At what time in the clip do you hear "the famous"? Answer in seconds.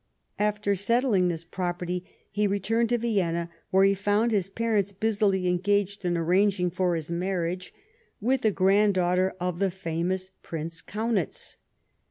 9.59-10.31